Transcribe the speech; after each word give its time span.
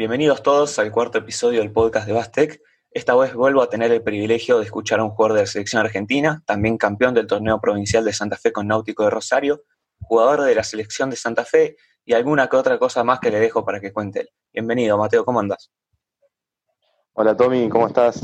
Bienvenidos 0.00 0.42
todos 0.42 0.78
al 0.78 0.90
cuarto 0.90 1.18
episodio 1.18 1.60
del 1.60 1.72
podcast 1.72 2.06
de 2.06 2.14
Bastec. 2.14 2.62
Esta 2.90 3.14
vez 3.16 3.34
vuelvo 3.34 3.60
a 3.60 3.68
tener 3.68 3.92
el 3.92 4.02
privilegio 4.02 4.58
de 4.58 4.64
escuchar 4.64 4.98
a 4.98 5.04
un 5.04 5.10
jugador 5.10 5.36
de 5.36 5.42
la 5.42 5.46
selección 5.46 5.84
argentina, 5.84 6.42
también 6.46 6.78
campeón 6.78 7.12
del 7.12 7.26
torneo 7.26 7.60
provincial 7.60 8.02
de 8.06 8.14
Santa 8.14 8.38
Fe 8.38 8.50
con 8.50 8.66
Náutico 8.66 9.04
de 9.04 9.10
Rosario, 9.10 9.64
jugador 10.00 10.40
de 10.40 10.54
la 10.54 10.64
selección 10.64 11.10
de 11.10 11.16
Santa 11.16 11.44
Fe 11.44 11.76
y 12.06 12.14
alguna 12.14 12.48
que 12.48 12.56
otra 12.56 12.78
cosa 12.78 13.04
más 13.04 13.20
que 13.20 13.30
le 13.30 13.40
dejo 13.40 13.62
para 13.62 13.78
que 13.78 13.92
cuente 13.92 14.20
él. 14.20 14.30
Bienvenido, 14.54 14.96
Mateo, 14.96 15.22
¿cómo 15.22 15.38
andas? 15.38 15.70
Hola 17.12 17.36
Tommy, 17.36 17.68
¿cómo 17.68 17.86
estás? 17.86 18.22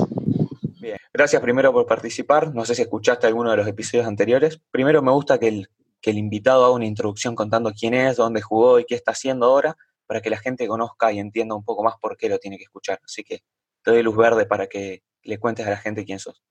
Bien, 0.80 0.96
gracias 1.12 1.43
primero 1.43 1.74
por 1.74 1.84
participar. 1.84 2.54
No 2.54 2.64
sé 2.64 2.74
si 2.74 2.80
escuchaste 2.80 3.27
alguno 3.27 3.50
de 3.50 3.58
los 3.58 3.68
episodios 3.68 4.06
anteriores. 4.06 4.62
Primero 4.70 5.02
me 5.02 5.12
gusta 5.12 5.38
que 5.38 5.48
el, 5.48 5.68
que 6.00 6.12
el 6.12 6.16
invitado 6.16 6.64
haga 6.64 6.74
una 6.74 6.86
introducción 6.86 7.34
contando 7.34 7.70
quién 7.79 7.93
es, 7.93 8.16
dónde 8.16 8.40
jugó 8.40 8.80
y 8.80 8.86
qué 8.86 8.95
está 8.95 9.11
haciendo 9.11 9.45
ahora 9.45 9.77
para 10.07 10.20
que 10.20 10.30
la 10.30 10.38
gente 10.38 10.66
conozca 10.66 11.12
y 11.12 11.18
entienda 11.18 11.54
un 11.54 11.64
poco 11.64 11.82
más 11.82 11.95
por 12.00 12.16
qué 12.16 12.29
lo 12.29 12.38
tiene 12.38 12.56
que 12.59 12.64
escuchar. 12.64 13.00
Así 13.05 13.25
que 13.25 13.41
te 13.83 13.91
doy 13.91 14.02
luz 14.02 14.16
verde 14.16 14.46
para 14.46 14.66
que 14.66 15.02
le 15.23 15.38
cuentes 15.38 15.66
a 15.66 15.70
la 15.70 15.77
gente 15.77 16.05
quién 16.05 16.19
sos. 16.19 16.42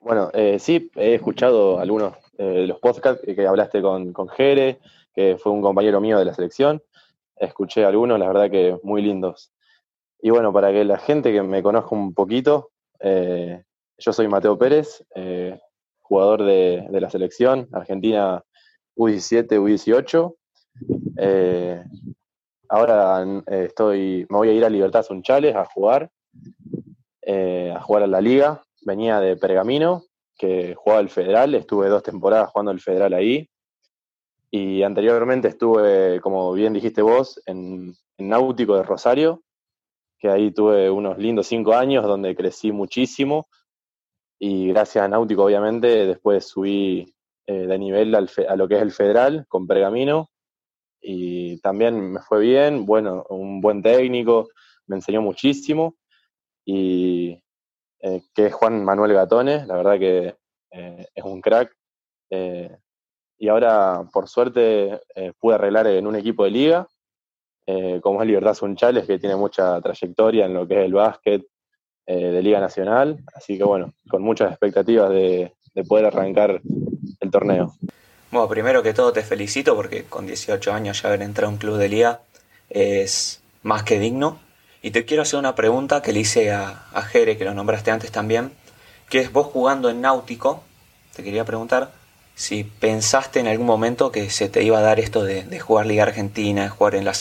Bueno, 0.00 0.30
eh, 0.32 0.58
sí, 0.58 0.90
he 0.94 1.14
escuchado 1.14 1.80
algunos 1.80 2.14
eh, 2.38 2.44
de 2.44 2.66
los 2.66 2.78
podcasts 2.78 3.22
que 3.24 3.46
hablaste 3.46 3.82
con, 3.82 4.14
Jere, 4.28 4.78
que 5.12 5.36
fue 5.38 5.52
un 5.52 5.60
compañero 5.60 6.00
mío 6.00 6.18
de 6.18 6.24
la 6.24 6.34
selección. 6.34 6.82
Escuché 7.36 7.84
algunos, 7.84 8.18
la 8.18 8.28
verdad 8.28 8.50
que 8.50 8.78
muy 8.82 9.02
lindos. 9.02 9.52
Y 10.20 10.30
bueno, 10.30 10.52
para 10.52 10.72
que 10.72 10.84
la 10.84 10.98
gente 10.98 11.32
que 11.32 11.42
me 11.42 11.62
conozca 11.62 11.94
un 11.94 12.14
poquito, 12.14 12.70
eh, 13.00 13.64
yo 13.98 14.12
soy 14.12 14.28
Mateo 14.28 14.56
Pérez, 14.56 15.04
jugador 16.00 16.44
de, 16.44 16.88
la 16.90 17.10
selección 17.10 17.68
argentina 17.72 18.42
U17, 18.96 19.48
U18, 19.60 20.34
eh, 21.16 21.82
ahora 22.68 23.22
eh, 23.46 23.64
estoy, 23.66 24.26
me 24.28 24.38
voy 24.38 24.48
a 24.50 24.52
ir 24.52 24.64
a 24.64 24.70
Libertad 24.70 25.02
Sunchales 25.02 25.56
a 25.56 25.64
jugar, 25.64 26.10
eh, 27.22 27.72
a 27.74 27.80
jugar 27.80 28.04
a 28.04 28.06
la 28.06 28.20
liga. 28.20 28.62
Venía 28.82 29.20
de 29.20 29.36
Pergamino, 29.36 30.04
que 30.36 30.74
jugaba 30.74 31.00
el 31.00 31.08
Federal, 31.08 31.54
estuve 31.54 31.88
dos 31.88 32.02
temporadas 32.02 32.50
jugando 32.50 32.70
el 32.72 32.80
Federal 32.80 33.12
ahí. 33.14 33.48
Y 34.50 34.82
anteriormente 34.82 35.48
estuve, 35.48 36.20
como 36.20 36.52
bien 36.52 36.72
dijiste 36.72 37.02
vos, 37.02 37.40
en, 37.46 37.94
Náutico 38.20 38.74
de 38.74 38.82
Rosario, 38.82 39.42
que 40.18 40.28
ahí 40.28 40.50
tuve 40.50 40.90
unos 40.90 41.18
lindos 41.18 41.46
cinco 41.46 41.74
años 41.74 42.04
donde 42.04 42.34
crecí 42.34 42.72
muchísimo. 42.72 43.46
Y 44.40 44.68
gracias 44.68 45.04
a 45.04 45.08
Náutico, 45.08 45.44
obviamente, 45.44 46.06
después 46.06 46.44
subí 46.44 47.14
de 47.46 47.78
nivel 47.78 48.14
al 48.14 48.28
a 48.48 48.56
lo 48.56 48.68
que 48.68 48.74
es 48.74 48.82
el 48.82 48.90
Federal 48.90 49.46
con 49.48 49.66
Pergamino 49.66 50.28
y 51.00 51.60
también 51.60 52.12
me 52.12 52.20
fue 52.20 52.40
bien, 52.40 52.86
bueno, 52.86 53.24
un 53.28 53.60
buen 53.60 53.82
técnico, 53.82 54.48
me 54.86 54.96
enseñó 54.96 55.22
muchísimo 55.22 55.96
y 56.64 57.42
eh, 58.00 58.22
que 58.34 58.46
es 58.46 58.54
Juan 58.54 58.84
Manuel 58.84 59.14
Gatones, 59.14 59.66
la 59.66 59.76
verdad 59.76 59.98
que 59.98 60.34
eh, 60.70 61.06
es 61.14 61.24
un 61.24 61.40
crack. 61.40 61.74
Eh, 62.30 62.76
y 63.38 63.48
ahora, 63.48 64.04
por 64.12 64.28
suerte, 64.28 65.00
pude 65.38 65.54
arreglar 65.54 65.86
en 65.86 66.08
un 66.08 66.16
equipo 66.16 66.42
de 66.42 66.50
liga, 66.50 66.88
como 68.02 68.20
es 68.20 68.26
Libertad 68.26 68.54
Sunchales, 68.54 69.06
que 69.06 69.20
tiene 69.20 69.36
mucha 69.36 69.80
trayectoria 69.80 70.46
en 70.46 70.54
lo 70.54 70.66
que 70.66 70.80
es 70.80 70.86
el 70.86 70.92
básquet 70.92 71.46
de 72.04 72.42
Liga 72.42 72.58
Nacional. 72.58 73.20
Así 73.32 73.56
que 73.56 73.62
bueno, 73.62 73.92
con 74.10 74.22
muchas 74.22 74.50
expectativas 74.50 75.10
de 75.10 75.52
poder 75.88 76.06
arrancar 76.06 76.60
el 77.20 77.30
torneo. 77.30 77.74
Bueno, 78.30 78.48
primero 78.48 78.82
que 78.82 78.92
todo 78.92 79.12
te 79.12 79.22
felicito 79.22 79.74
porque 79.74 80.04
con 80.04 80.26
18 80.26 80.72
años 80.72 81.02
ya 81.02 81.08
haber 81.08 81.22
entrado 81.22 81.48
a 81.48 81.52
un 81.52 81.58
club 81.58 81.78
de 81.78 81.88
liga 81.88 82.20
es 82.68 83.40
más 83.62 83.82
que 83.82 83.98
digno. 83.98 84.38
Y 84.82 84.90
te 84.90 85.04
quiero 85.04 85.22
hacer 85.22 85.38
una 85.38 85.54
pregunta 85.54 86.02
que 86.02 86.12
le 86.12 86.20
hice 86.20 86.52
a, 86.52 86.86
a 86.92 87.02
Jere, 87.02 87.36
que 87.36 87.44
lo 87.44 87.54
nombraste 87.54 87.90
antes 87.90 88.12
también, 88.12 88.52
que 89.08 89.20
es 89.20 89.32
vos 89.32 89.46
jugando 89.46 89.90
en 89.90 90.00
Náutico, 90.00 90.62
te 91.16 91.24
quería 91.24 91.44
preguntar 91.44 91.90
si 92.38 92.62
pensaste 92.62 93.40
en 93.40 93.48
algún 93.48 93.66
momento 93.66 94.12
que 94.12 94.30
se 94.30 94.48
te 94.48 94.62
iba 94.62 94.78
a 94.78 94.80
dar 94.80 95.00
esto 95.00 95.24
de, 95.24 95.58
jugar 95.58 95.86
Liga 95.86 96.04
Argentina, 96.04 96.62
de 96.62 96.68
jugar, 96.68 96.94
en 96.94 97.04
la 97.04 97.12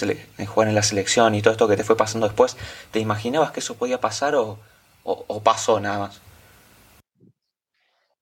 jugar 0.45 0.67
en 0.67 0.75
la 0.75 0.83
selección 0.83 1.33
y 1.33 1.41
todo 1.41 1.53
esto 1.53 1.67
que 1.67 1.75
te 1.75 1.83
fue 1.83 1.97
pasando 1.97 2.27
después, 2.27 2.55
¿te 2.91 2.99
imaginabas 2.99 3.51
que 3.51 3.61
eso 3.61 3.73
podía 3.73 3.99
pasar 3.99 4.35
o, 4.35 4.59
o, 5.03 5.41
pasó 5.41 5.79
nada 5.79 5.97
más? 5.97 6.21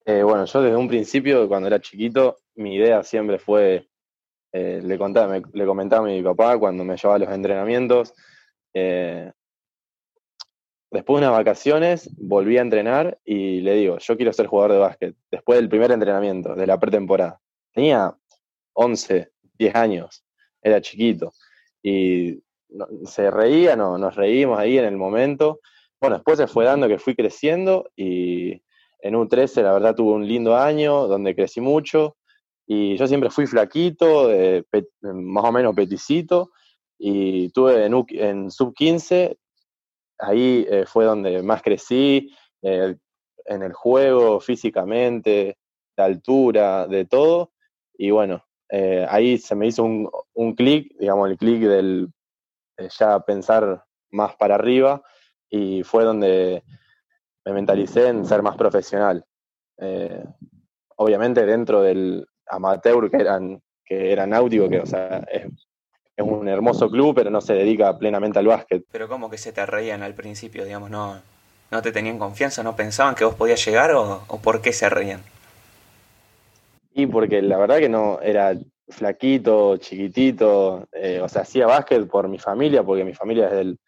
Eh, 0.06 0.24
bueno, 0.24 0.45
yo 0.45 0.62
desde 0.62 0.78
un 0.78 0.88
principio, 0.88 1.50
cuando 1.50 1.68
era 1.68 1.81
chiquito, 1.81 2.38
mi 2.56 2.76
idea 2.76 3.04
siempre 3.04 3.40
fue, 3.40 3.88
eh, 4.52 4.82
le, 4.84 4.98
contaba, 4.98 5.40
le 5.54 5.66
comentaba 5.66 6.08
a 6.08 6.10
mi 6.10 6.22
papá 6.22 6.58
cuando 6.58 6.84
me 6.84 6.98
llevaba 6.98 7.16
a 7.16 7.20
los 7.20 7.30
entrenamientos, 7.30 8.14
eh, 8.74 9.32
después 10.92 11.22
de 11.22 11.28
unas 11.28 11.38
vacaciones 11.38 12.10
volví 12.18 12.58
a 12.58 12.62
entrenar 12.62 13.20
y 13.26 13.62
le 13.62 13.76
digo, 13.76 13.98
yo 13.98 14.16
quiero 14.16 14.34
ser 14.34 14.48
jugador 14.48 14.74
de 14.74 14.80
básquet, 14.80 15.16
después 15.32 15.60
del 15.60 15.70
primer 15.70 15.92
entrenamiento, 15.92 16.56
de 16.56 16.68
la 16.68 16.80
pretemporada. 16.80 17.40
Tenía 17.74 18.16
11, 18.74 19.32
10 19.58 19.76
años, 19.76 20.26
era 20.62 20.82
chiquito, 20.82 21.34
y 21.84 22.42
se 23.06 23.30
reía, 23.32 23.76
no, 23.76 23.98
nos 23.98 24.16
reímos 24.16 24.60
ahí 24.60 24.78
en 24.78 24.86
el 24.86 24.98
momento. 24.98 25.60
Bueno, 26.00 26.18
después 26.18 26.38
se 26.38 26.48
fue 26.48 26.66
dando 26.66 26.88
que 26.88 26.98
fui 26.98 27.16
creciendo 27.16 27.90
y 27.96 28.62
en 29.00 29.14
U13 29.14 29.62
la 29.62 29.74
verdad 29.74 29.96
tuve 29.96 30.14
un 30.14 30.28
lindo 30.28 30.56
año 30.56 31.08
donde 31.08 31.36
crecí 31.36 31.62
mucho 31.62 32.18
y 32.68 32.98
yo 32.98 33.08
siempre 33.08 33.30
fui 33.30 33.46
flaquito, 33.46 34.30
más 35.02 35.44
o 35.44 35.52
menos 35.52 35.76
peticito, 35.76 36.52
y 36.98 37.50
tuve 37.50 37.86
en, 37.86 38.52
sub 38.52 38.74
15, 38.74 39.38
ahí 40.20 40.66
eh, 40.70 40.86
fue 40.88 41.06
donde 41.06 41.44
más 41.44 41.62
crecí, 41.62 42.31
eh, 42.62 42.96
en 43.46 43.62
el 43.62 43.74
juego, 43.74 44.40
físicamente, 44.40 45.58
de 45.96 46.04
altura, 46.04 46.88
de 46.88 47.06
todo, 47.06 47.52
y 47.98 48.09
bueno, 48.09 48.44
eh, 48.70 49.06
ahí 49.08 49.38
se 49.38 49.56
me 49.56 49.68
hizo 49.68 49.84
un, 49.84 50.09
un 50.34 50.56
clic, 50.56 50.92
digamos, 50.98 51.30
el 51.30 51.38
clic 51.38 51.62
del 51.62 52.09
ya 53.00 53.20
pensar 53.20 53.86
más 54.12 54.36
para 54.36 54.56
arriba, 54.56 55.04
y 55.50 55.84
fue 55.84 56.04
donde 56.04 56.64
me 57.46 57.54
mentalicé 57.54 58.08
en 58.08 58.25
ser 58.25 58.42
más 58.42 58.58
profesional. 58.58 59.24
obviamente 60.98 61.46
dentro 61.46 61.81
del, 61.81 62.25
amateur 62.47 63.09
que 63.09 63.17
eran 63.17 63.61
que 63.85 64.11
era 64.11 64.25
náutico, 64.25 64.67
que 64.67 64.79
o 64.79 64.85
sea, 64.85 65.23
es, 65.31 65.45
un 66.17 66.47
hermoso 66.47 66.89
club, 66.89 67.13
pero 67.13 67.29
no 67.29 67.41
se 67.41 67.53
dedica 67.53 67.97
plenamente 67.97 68.39
al 68.39 68.47
básquet. 68.47 68.83
Pero 68.91 69.07
como 69.07 69.29
que 69.29 69.38
se 69.38 69.51
te 69.51 69.66
reían 69.66 70.01
al 70.01 70.16
principio, 70.16 70.63
digamos, 70.63 70.89
no, 70.89 71.22
no 71.72 71.81
te 71.81 71.91
tenían 71.91 72.17
confianza, 72.17 72.63
no 72.63 72.75
pensaban 72.75 73.16
que 73.16 73.25
vos 73.25 73.35
podías 73.35 73.63
llegar 73.66 73.91
o, 73.91 74.25
por 74.41 74.61
qué 74.61 74.72
se 74.72 74.89
reían. 74.89 75.22
Y 76.94 77.06
porque 77.07 77.41
la 77.41 77.57
verdad 77.57 77.79
que 77.79 77.89
no 77.89 78.19
era 78.22 78.53
flaquito, 78.88 79.75
chiquitito, 79.77 80.88
eh, 80.94 81.19
o 81.22 81.27
sea, 81.27 81.41
hacía 81.41 81.67
básquet 81.67 82.07
por 82.07 82.29
mi 82.29 82.39
familia, 82.39 82.81
porque 82.81 83.03
mi 83.03 83.13
familia 83.13 83.47
es 83.47 83.51
del, 83.51 83.79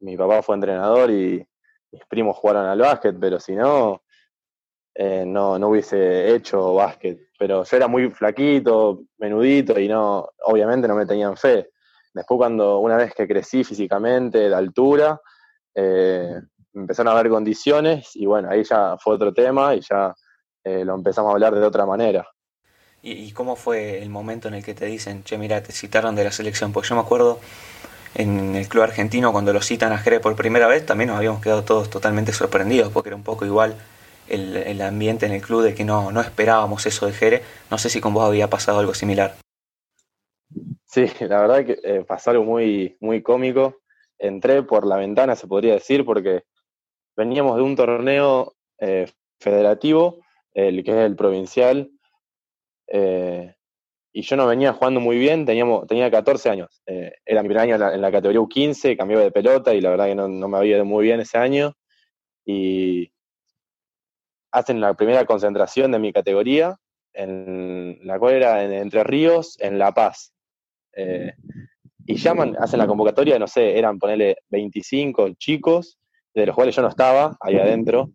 mi 0.00 0.16
papá 0.16 0.42
fue 0.42 0.54
entrenador 0.54 1.10
y 1.10 1.44
mis 1.90 2.06
primos 2.06 2.36
jugaron 2.36 2.66
al 2.66 2.78
básquet, 2.78 3.16
pero 3.18 3.40
si 3.40 3.54
no, 3.54 4.02
eh, 4.94 5.24
no, 5.26 5.58
no 5.58 5.68
hubiese 5.68 6.32
hecho 6.34 6.74
básquet. 6.74 7.18
Pero 7.42 7.64
yo 7.64 7.76
era 7.76 7.88
muy 7.88 8.08
flaquito, 8.08 9.02
menudito 9.18 9.76
y 9.76 9.88
no, 9.88 10.28
obviamente 10.44 10.86
no 10.86 10.94
me 10.94 11.06
tenían 11.06 11.36
fe. 11.36 11.70
Después 12.14 12.38
cuando 12.38 12.78
una 12.78 12.96
vez 12.96 13.12
que 13.16 13.26
crecí 13.26 13.64
físicamente, 13.64 14.48
de 14.48 14.54
altura, 14.54 15.20
eh, 15.74 16.40
empezaron 16.72 17.12
a 17.12 17.18
haber 17.18 17.32
condiciones 17.32 18.14
y 18.14 18.26
bueno, 18.26 18.48
ahí 18.48 18.62
ya 18.62 18.96
fue 18.96 19.16
otro 19.16 19.34
tema 19.34 19.74
y 19.74 19.80
ya 19.80 20.14
eh, 20.62 20.84
lo 20.84 20.94
empezamos 20.94 21.30
a 21.30 21.32
hablar 21.32 21.52
de 21.56 21.66
otra 21.66 21.84
manera. 21.84 22.24
¿Y, 23.02 23.32
cómo 23.32 23.56
fue 23.56 24.00
el 24.00 24.08
momento 24.08 24.46
en 24.46 24.54
el 24.54 24.64
que 24.64 24.74
te 24.74 24.86
dicen, 24.86 25.24
che, 25.24 25.36
mira, 25.36 25.64
te 25.64 25.72
citaron 25.72 26.14
de 26.14 26.22
la 26.22 26.30
selección? 26.30 26.72
Porque 26.72 26.90
yo 26.90 26.94
me 26.94 27.00
acuerdo 27.00 27.40
en 28.14 28.54
el 28.54 28.68
club 28.68 28.84
argentino 28.84 29.32
cuando 29.32 29.52
lo 29.52 29.62
citan 29.62 29.92
a 29.92 29.98
Jerez 29.98 30.20
por 30.20 30.36
primera 30.36 30.68
vez, 30.68 30.86
también 30.86 31.08
nos 31.08 31.16
habíamos 31.16 31.42
quedado 31.42 31.64
todos 31.64 31.90
totalmente 31.90 32.32
sorprendidos 32.32 32.92
porque 32.92 33.08
era 33.08 33.16
un 33.16 33.24
poco 33.24 33.44
igual 33.44 33.74
el, 34.28 34.80
ambiente 34.80 35.26
en 35.26 35.32
el 35.32 35.42
club 35.42 35.62
de 35.62 35.74
que 35.74 35.84
no, 35.84 36.12
no 36.12 36.20
esperábamos 36.20 36.86
eso 36.86 37.06
de 37.06 37.12
Jere. 37.12 37.42
No 37.70 37.78
sé 37.78 37.90
si 37.90 38.00
con 38.00 38.14
vos 38.14 38.24
había 38.24 38.48
pasado 38.48 38.78
algo 38.78 38.94
similar. 38.94 39.34
Sí, 40.92 41.06
la 41.20 41.40
verdad 41.40 41.64
que 41.64 41.78
eh, 41.82 42.04
pasó 42.06 42.32
algo 42.32 42.44
muy, 42.44 42.98
muy 43.00 43.22
cómico. 43.22 43.78
Entré 44.18 44.62
por 44.62 44.86
la 44.86 44.96
ventana, 44.96 45.36
se 45.36 45.46
podría 45.46 45.72
decir, 45.72 46.04
porque 46.04 46.42
veníamos 47.16 47.56
de 47.56 47.62
un 47.62 47.74
torneo 47.74 48.54
eh, 48.78 49.10
federativo, 49.40 50.20
el 50.52 50.84
que 50.84 50.90
es 50.90 50.98
el 50.98 51.16
provincial, 51.16 51.90
eh, 52.88 53.54
y 54.12 54.20
yo 54.20 54.36
no 54.36 54.46
venía 54.46 54.74
jugando 54.74 55.00
muy 55.00 55.16
bien, 55.16 55.46
teníamos, 55.46 55.86
tenía 55.86 56.10
14 56.10 56.50
años. 56.50 56.82
era 56.84 57.42
mi 57.42 57.48
primer 57.48 57.62
año 57.62 57.90
en 57.90 58.00
la, 58.02 58.12
categoría 58.12 58.40
U15, 58.42 58.94
cambié 58.94 59.16
de 59.16 59.30
pelota 59.30 59.72
y 59.72 59.80
la 59.80 59.88
verdad 59.88 60.06
que 60.06 60.14
no, 60.14 60.28
no 60.28 60.48
me 60.48 60.58
había 60.58 60.76
ido 60.76 60.84
muy 60.84 61.04
bien 61.04 61.20
ese 61.20 61.38
año. 61.38 61.74
Y 62.44 63.10
hacen 64.52 64.80
la 64.80 64.94
primera 64.94 65.24
concentración 65.24 65.90
de 65.90 65.98
mi 65.98 66.12
categoría, 66.12 66.76
en 67.14 67.98
la 68.02 68.18
cual 68.18 68.34
era 68.34 68.62
en 68.64 68.72
Entre 68.72 69.02
Ríos, 69.02 69.56
en 69.60 69.78
La 69.78 69.92
Paz. 69.92 70.32
Eh, 70.94 71.32
y 72.06 72.16
llaman, 72.16 72.56
hacen 72.58 72.78
la 72.78 72.86
convocatoria, 72.86 73.38
no 73.38 73.46
sé, 73.46 73.78
eran 73.78 73.98
ponerle 73.98 74.36
25 74.50 75.30
chicos, 75.34 75.98
de 76.34 76.46
los 76.46 76.54
cuales 76.54 76.74
yo 76.74 76.82
no 76.82 76.88
estaba 76.88 77.36
ahí 77.40 77.58
adentro. 77.58 78.10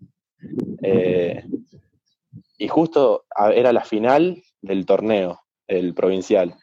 Eh, 0.81 1.43
y 2.57 2.67
justo 2.67 3.25
era 3.53 3.71
la 3.71 3.83
final 3.83 4.41
del 4.61 4.85
torneo, 4.85 5.41
el 5.67 5.93
provincial. 5.93 6.55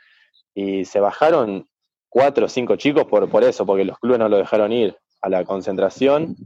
Y 0.54 0.84
se 0.84 1.00
bajaron 1.00 1.68
cuatro 2.08 2.46
o 2.46 2.48
cinco 2.48 2.76
chicos 2.76 3.04
por, 3.06 3.28
por 3.28 3.44
eso, 3.44 3.64
porque 3.64 3.84
los 3.84 3.98
clubes 3.98 4.18
no 4.18 4.28
lo 4.28 4.36
dejaron 4.36 4.72
ir 4.72 4.96
a 5.20 5.28
la 5.28 5.44
concentración. 5.44 6.36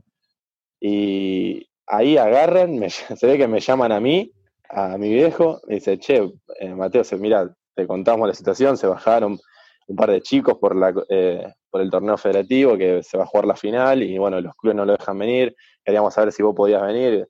Y 0.80 1.67
ahí 1.88 2.16
agarran, 2.16 2.88
se 2.90 3.26
ve 3.26 3.38
que 3.38 3.48
me 3.48 3.60
llaman 3.60 3.92
a 3.92 4.00
mí, 4.00 4.32
a 4.68 4.98
mi 4.98 5.12
viejo, 5.12 5.60
me 5.66 5.76
dice, 5.76 5.98
che, 5.98 6.30
eh, 6.60 6.74
Mateo, 6.74 7.02
mira, 7.18 7.54
te 7.74 7.86
contamos 7.86 8.28
la 8.28 8.34
situación, 8.34 8.76
se 8.76 8.86
bajaron 8.86 9.38
un 9.86 9.96
par 9.96 10.10
de 10.10 10.20
chicos 10.20 10.58
por, 10.58 10.76
la, 10.76 10.92
eh, 11.08 11.54
por 11.70 11.80
el 11.80 11.90
torneo 11.90 12.18
federativo 12.18 12.76
que 12.76 13.02
se 13.02 13.16
va 13.16 13.24
a 13.24 13.26
jugar 13.26 13.46
la 13.46 13.56
final 13.56 14.02
y 14.02 14.18
bueno, 14.18 14.40
los 14.40 14.54
clubes 14.56 14.76
no 14.76 14.84
lo 14.84 14.96
dejan 14.96 15.18
venir, 15.18 15.56
queríamos 15.82 16.12
saber 16.12 16.32
si 16.32 16.42
vos 16.42 16.54
podías 16.54 16.82
venir. 16.82 17.26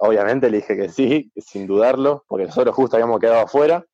Obviamente 0.00 0.48
le 0.48 0.58
dije 0.58 0.76
que 0.76 0.88
sí, 0.88 1.30
sin 1.36 1.66
dudarlo, 1.66 2.24
porque 2.28 2.46
nosotros 2.46 2.74
justo 2.74 2.96
habíamos 2.96 3.18
quedado 3.20 3.40
afuera 3.40 3.84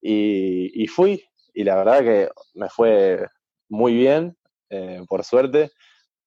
y, 0.00 0.86
fui 0.88 1.24
y 1.54 1.64
la 1.64 1.76
verdad 1.76 2.00
que 2.00 2.28
me 2.54 2.68
fue 2.68 3.26
muy 3.68 3.94
bien, 3.94 4.36
eh, 4.70 5.02
por 5.08 5.24
suerte. 5.24 5.70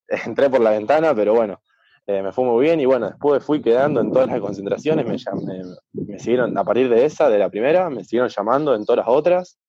Entré 0.25 0.49
por 0.49 0.61
la 0.61 0.71
ventana, 0.71 1.15
pero 1.15 1.33
bueno, 1.33 1.61
eh, 2.07 2.21
me 2.21 2.31
fue 2.31 2.45
muy 2.45 2.63
bien 2.63 2.79
y 2.79 2.85
bueno, 2.85 3.09
después 3.09 3.43
fui 3.43 3.61
quedando 3.61 3.99
en 4.01 4.11
todas 4.11 4.27
las 4.27 4.39
concentraciones, 4.39 5.05
me, 5.05 5.17
me, 5.93 6.19
siguieron, 6.19 6.57
a 6.57 6.63
partir 6.63 6.87
de 6.89 7.05
esa, 7.05 7.29
de 7.29 7.39
la 7.39 7.49
primera, 7.49 7.89
me 7.89 8.03
siguieron 8.03 8.29
llamando 8.29 8.75
en 8.75 8.85
todas 8.85 9.05
las 9.05 9.07
otras 9.07 9.59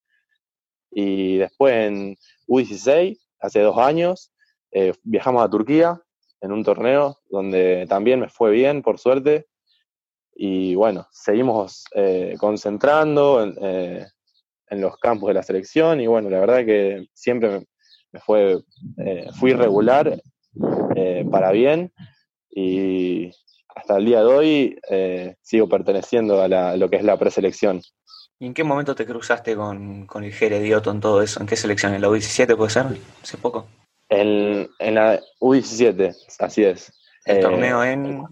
y 0.91 1.37
después 1.37 1.73
en 1.73 2.15
U16, 2.47 3.17
hace 3.39 3.59
dos 3.61 3.77
años, 3.77 4.31
eh, 4.71 4.93
viajamos 5.03 5.43
a 5.43 5.49
Turquía 5.49 6.01
en 6.41 6.51
un 6.51 6.63
torneo 6.63 7.17
donde 7.29 7.85
también 7.89 8.19
me 8.19 8.29
fue 8.29 8.51
bien, 8.51 8.81
por 8.81 8.99
suerte. 8.99 9.47
Y 10.35 10.75
bueno, 10.75 11.07
seguimos 11.11 11.85
eh, 11.95 12.35
concentrando 12.39 13.43
eh, 13.61 14.05
en, 14.69 14.81
los 14.81 14.97
campos 14.97 15.29
de 15.29 15.33
la 15.33 15.43
selección 15.43 15.99
y 15.99 16.07
bueno, 16.07 16.29
la 16.29 16.39
verdad 16.39 16.65
que 16.65 17.07
siempre 17.13 17.65
me, 18.11 18.19
fue, 18.19 18.59
fui 19.39 19.53
regular 19.53 20.21
para 21.31 21.51
bien 21.51 21.91
y 22.59 23.31
hasta 23.75 23.97
el 23.97 24.05
día 24.05 24.21
de 24.21 24.25
hoy 24.25 24.79
sigo 25.41 25.69
perteneciendo 25.69 26.41
a, 26.41 26.75
lo 26.75 26.89
que 26.89 26.95
es 26.95 27.03
la 27.03 27.17
preselección. 27.17 27.81
¿Y 28.39 28.47
en 28.47 28.53
qué 28.55 28.63
momento 28.63 28.95
te 28.95 29.05
cruzaste 29.05 29.55
con, 29.55 30.07
con 30.07 30.23
el 30.23 30.33
Jere 30.33 30.57
en 30.67 30.99
todo 30.99 31.21
eso? 31.21 31.39
¿En 31.39 31.45
qué 31.45 31.55
selección? 31.55 31.93
¿En 31.93 32.01
la 32.01 32.09
U17 32.09 32.57
puede 32.57 32.71
ser? 32.71 32.85
¿Hace 33.21 33.37
poco? 33.37 33.67
En, 34.09 34.69
en 34.79 34.95
la 34.95 35.21
U17, 35.39 36.15
así 36.39 36.63
es. 36.63 36.91
¿El 37.25 37.41
torneo 37.41 37.83
eh, 37.83 37.91
en 37.91 38.25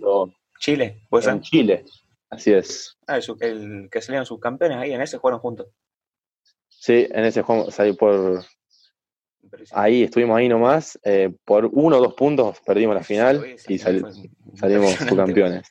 Chile? 0.60 1.02
¿puede 1.10 1.24
ser? 1.24 1.34
En 1.34 1.42
Chile, 1.42 1.86
así 2.32 2.52
es. 2.52 2.98
Ah, 3.06 3.20
el, 3.42 3.90
que 3.92 4.02
salieron 4.02 4.26
subcampeones 4.26 4.78
ahí, 4.78 4.94
en 4.94 5.02
ese 5.02 5.18
jugaron 5.18 5.40
juntos. 5.40 5.68
Sí, 6.70 7.08
en 7.12 7.26
ese 7.26 7.44
jugamos 7.44 7.80
ahí 7.80 7.94
por... 7.94 8.44
Ahí 9.72 10.04
estuvimos 10.04 10.38
ahí 10.38 10.50
nomás, 10.50 11.00
eh, 11.04 11.32
por 11.44 11.66
uno 11.66 11.98
o 11.98 12.02
dos 12.02 12.14
puntos 12.14 12.60
perdimos 12.66 12.96
la 12.96 13.04
final 13.04 13.56
y 13.68 13.78
salimos 13.78 14.16
subcampeones. 15.08 15.68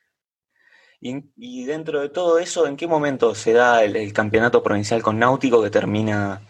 Y, 1.00 1.64
dentro 1.66 2.00
de 2.00 2.08
todo 2.08 2.38
eso, 2.38 2.66
¿en 2.66 2.76
qué 2.76 2.86
momento 2.86 3.34
se 3.34 3.52
da 3.52 3.84
el, 3.84 4.12
campeonato 4.14 4.62
provincial 4.62 5.02
con 5.02 5.18
Náutico 5.18 5.62
que 5.62 5.68
termina 5.68 6.40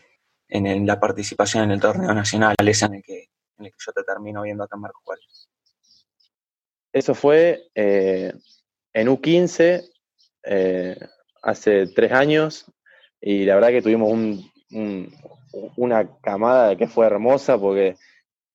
en 0.49 0.87
la 0.87 1.01
participación 1.01 1.65
en 1.65 1.73
el 1.73 1.81
torneo 1.81 2.15
nacional, 2.15 2.55
esa 2.65 2.87
en 2.87 2.95
el 2.95 3.03
que, 3.03 3.31
en 3.59 3.65
el 3.67 3.73
que 3.73 3.79
yo 3.85 3.93
te 3.93 4.05
termino 4.05 4.43
viendo 4.43 4.63
acá 4.63 4.77
en 4.77 4.83
Marco 4.83 5.01
Juárez? 5.03 5.49
Eso 6.93 7.17
fue 7.17 7.69
eh, 7.75 8.33
en 8.93 9.09
U15 9.09 9.91
eh, 10.45 10.99
hace 11.43 11.89
tres 11.89 12.13
años 12.13 12.67
y 13.21 13.45
la 13.45 13.57
verdad 13.57 13.71
que 13.71 13.83
tuvimos 13.83 14.13
una 15.77 16.09
camada 16.21 16.77
que 16.77 16.87
fue 16.87 17.07
hermosa 17.07 17.59
porque 17.59 17.97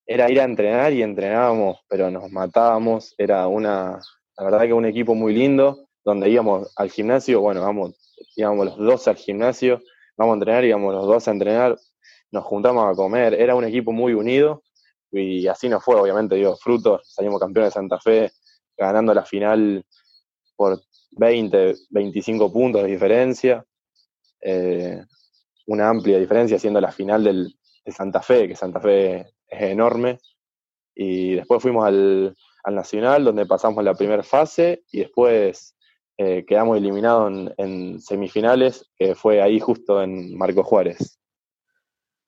era 0.06 0.30
ir 0.30 0.42
a 0.42 0.44
entrenar 0.44 0.92
y 0.94 1.04
entrenábamos, 1.04 1.80
pero 1.88 2.10
nos 2.10 2.32
matábamos, 2.32 3.14
era 3.18 3.48
una, 3.48 4.00
la 4.38 4.44
verdad 4.44 4.62
que 4.62 4.74
un 4.74 4.86
equipo 4.86 5.14
muy 5.14 5.34
lindo 5.34 5.88
donde 6.04 6.30
íbamos 6.30 6.74
al 6.76 6.90
gimnasio, 6.90 7.42
bueno, 7.42 7.62
vamos, 7.62 7.96
íbamos 8.36 8.66
los 8.66 8.78
dos 8.78 9.08
al 9.08 9.18
gimnasio, 9.18 9.82
vamos 10.18 10.34
a 10.34 10.38
entrenar, 10.38 10.66
íbamos 10.66 10.94
los 10.96 11.06
dos 11.06 11.28
a 11.28 11.32
entrenar, 11.32 11.78
nos 12.32 12.44
juntamos 12.44 12.92
a 12.92 12.96
comer, 12.96 13.34
era 13.36 13.56
un 13.56 13.66
equipo 13.66 13.92
muy 13.92 14.14
unido 14.14 14.64
y 15.12 15.48
así 15.48 15.70
nos 15.70 15.84
fue, 15.84 15.96
obviamente, 15.96 16.36
dio 16.36 16.56
frutos, 16.56 17.14
salimos 17.14 17.40
campeones 17.40 17.74
de 17.74 17.80
Santa 17.80 18.00
Fe, 18.00 18.32
ganando 18.78 19.14
la 19.14 19.26
final 19.26 19.86
por 20.56 20.82
20, 21.12 21.76
25 21.90 22.52
puntos 22.52 22.84
de 22.84 22.88
diferencia, 22.88 23.66
eh, 24.42 25.04
una 25.70 25.88
amplia 25.88 26.18
diferencia 26.20 26.58
siendo 26.58 26.82
la 26.82 26.92
final 26.92 27.24
del, 27.24 27.54
de 27.86 27.92
Santa 27.92 28.22
Fe, 28.22 28.48
que 28.48 28.56
Santa 28.56 28.80
Fe 28.80 29.20
es 29.48 29.62
enorme, 29.62 30.18
y 30.96 31.36
después 31.36 31.62
fuimos 31.62 31.86
al, 31.86 32.36
al 32.64 32.76
Nacional, 32.76 33.24
donde 33.24 33.46
pasamos 33.46 33.84
la 33.84 33.94
primera 33.94 34.24
fase, 34.24 34.84
y 34.92 35.00
después 35.00 35.76
eh, 36.18 36.44
quedamos 36.48 36.76
eliminados 36.76 37.54
en, 37.58 38.02
semifinales, 38.02 38.90
que 38.98 39.14
fue 39.14 39.44
ahí 39.44 39.60
justo 39.60 40.02
en 40.02 40.36
Marco 40.36 40.64
Juárez. 40.64 41.20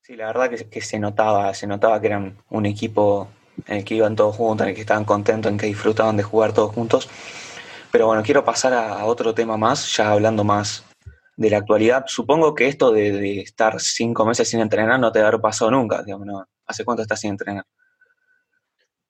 Sí, 0.01 0.15
la 0.15 0.27
verdad 0.27 0.49
que, 0.49 0.81
se 0.81 0.99
notaba, 0.99 1.51
se 1.55 1.65
notaba 1.65 1.99
que 1.99 2.07
eran 2.07 2.38
un 2.51 2.67
equipo 2.67 3.27
en 3.65 3.77
el 3.77 3.83
que 3.83 3.95
iban 3.95 4.15
todos 4.15 4.35
juntos, 4.35 4.65
en 4.65 4.69
el 4.69 4.75
que 4.75 4.81
estaban 4.81 5.05
contentos, 5.05 5.51
en 5.51 5.57
que 5.57 5.65
disfrutaban 5.65 6.15
de 6.15 6.23
jugar 6.23 6.53
todos 6.53 6.75
juntos. 6.75 7.09
Pero 7.91 8.05
bueno, 8.05 8.21
quiero 8.21 8.45
pasar 8.45 8.73
a, 8.73 9.03
otro 9.05 9.33
tema 9.33 9.57
más, 9.57 9.95
ya 9.97 10.11
hablando 10.11 10.43
más 10.43 10.85
de 11.37 11.49
la 11.49 11.57
actualidad. 11.57 12.05
Supongo 12.07 12.53
que 12.55 12.67
esto 12.67 12.91
de, 12.91 13.41
estar 13.41 13.79
cinco 13.79 14.25
meses 14.25 14.49
sin 14.49 14.59
entrenar 14.59 14.99
no 14.99 15.11
te 15.11 15.19
haber 15.19 15.39
pasado 15.41 15.71
nunca, 15.71 16.03
digamos, 16.03 16.27
¿no? 16.27 16.45
¿Hace 16.65 16.85
cuánto 16.85 17.01
estás 17.01 17.19
sin 17.19 17.31
entrenar? 17.31 17.65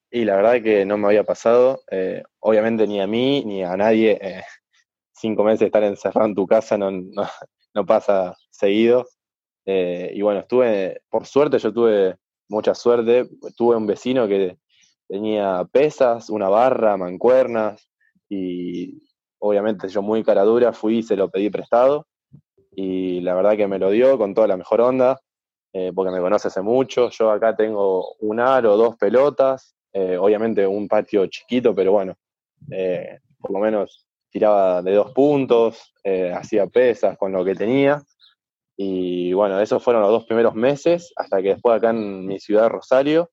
Y 0.10 0.26
la 0.26 0.36
verdad 0.36 0.62
que 0.62 0.86
no 0.86 0.98
me 0.98 1.08
había 1.08 1.24
pasado, 1.24 1.84
eh, 1.90 2.24
obviamente 2.40 2.86
ni 2.86 3.00
a 3.00 3.08
mí 3.08 3.46
ni 3.46 3.64
a 3.64 3.78
nadie 3.78 4.20
eh, 4.22 4.44
cinco 5.14 5.44
meses 5.44 5.68
estar 5.68 5.84
encerrado 5.84 6.28
en 6.28 6.36
tu 6.36 6.46
casa 6.46 6.78
no, 6.78 6.92
no, 6.92 7.86
pasa 7.86 8.36
seguido. 8.50 9.08
Eh, 9.66 10.12
y 10.14 10.22
bueno, 10.22 10.42
estuve, 10.42 11.02
por 11.10 11.26
suerte 11.26 11.60
yo 11.60 11.72
tuve 11.74 12.18
mucha 12.50 12.76
suerte, 12.76 13.30
tuve 13.56 13.78
un 13.78 13.88
vecino 13.88 14.28
que 14.28 14.58
tenía 15.08 15.66
pesas, 15.72 16.30
una 16.30 16.50
barra, 16.50 16.98
mancuernas, 16.98 17.90
y 18.28 19.02
obviamente 19.40 19.88
yo 19.90 20.02
muy 20.02 20.24
cara 20.24 20.44
dura 20.44 20.74
fui 20.74 21.00
y 21.00 21.04
se 21.04 21.16
lo 21.16 21.30
pedí 21.30 21.50
prestado, 21.50 22.08
y 22.72 23.22
la 23.22 23.36
verdad 23.36 23.58
que 23.58 23.68
me 23.68 23.80
lo 23.80 23.90
dio 23.90 24.18
con 24.18 24.34
toda 24.34 24.48
la 24.48 24.58
mejor 24.58 24.82
onda, 24.82 25.20
eh, 25.74 25.92
porque 25.94 26.12
me 26.12 26.20
conoce 26.20 26.48
hace 26.48 26.62
mucho, 26.62 27.10
yo 27.10 27.32
acá 27.32 27.56
tengo 27.56 28.16
un 28.20 28.40
aro, 28.40 28.78
dos 28.78 28.98
pelotas, 28.98 29.76
eh, 29.94 30.18
obviamente 30.18 30.66
un 30.66 30.88
patio 30.88 31.26
chiquito, 31.28 31.76
pero 31.76 31.92
bueno, 31.92 32.16
por 33.40 33.52
lo 33.52 33.60
menos 33.60 34.08
tiraba 34.32 34.82
de 34.82 34.94
dos 34.94 35.12
puntos, 35.12 35.94
eh, 36.04 36.32
hacía 36.34 36.66
pesas 36.68 37.18
con 37.18 37.32
lo 37.32 37.46
que 37.46 37.54
tenía. 37.54 38.02
Y 38.78 39.34
bueno, 39.34 39.60
esos 39.60 39.84
fueron 39.84 40.02
los 40.02 40.12
dos 40.12 40.26
primeros 40.26 40.56
meses, 40.56 41.14
hasta 41.16 41.42
que 41.42 41.50
después 41.50 41.76
acá 41.76 41.92
en 41.92 42.26
mi 42.26 42.40
ciudad, 42.40 42.70
Rosario, 42.70 43.30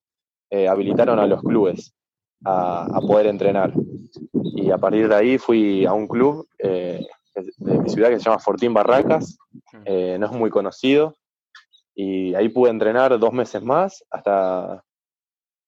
eh, 0.50 0.68
habilitaron 0.68 1.18
a 1.18 1.26
los 1.26 1.40
clubes 1.42 1.94
a, 2.44 3.00
poder 3.00 3.26
entrenar. 3.26 3.72
Y 4.32 4.70
a 4.70 4.78
partir 4.78 5.08
de 5.08 5.14
ahí 5.14 5.38
fui 5.38 5.86
a 5.86 5.92
un 5.92 6.06
club 6.08 6.46
eh, 6.58 7.06
de 7.44 7.78
mi 7.78 7.88
ciudad 7.88 8.08
que 8.10 8.18
se 8.18 8.24
llama 8.24 8.38
Fortín 8.38 8.74
Barracas, 8.74 9.38
no 9.72 10.26
es 10.26 10.32
muy 10.32 10.50
conocido, 10.50 11.16
y 11.94 12.34
ahí 12.34 12.48
pude 12.48 12.70
entrenar 12.70 13.18
dos 13.18 13.32
meses 13.32 13.62
más 13.62 14.04
hasta, 14.10 14.84